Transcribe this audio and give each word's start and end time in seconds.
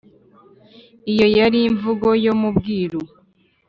(iyo 1.11 1.27
yari 1.37 1.59
imvugo 1.69 2.07
yo 2.25 2.33
mu 2.41 2.49
bwiru). 2.55 3.01